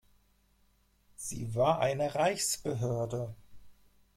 [1.15, 3.35] Sie war eine Reichsbehörde.